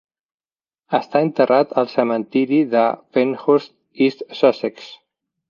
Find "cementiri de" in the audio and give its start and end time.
1.91-2.87